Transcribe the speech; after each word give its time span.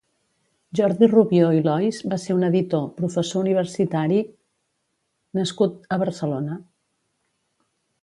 Jordi 0.77 1.09
Rubió 1.11 1.51
i 1.57 1.61
Lois 1.67 1.99
va 2.13 2.19
ser 2.23 2.39
un 2.39 2.47
editor, 2.49 2.89
professor 3.03 3.45
universitari 3.47 4.21
nascut 5.41 5.89
a 5.99 6.03
Barcelona. 6.07 6.63